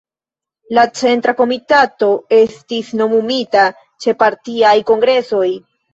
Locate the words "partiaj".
4.23-4.77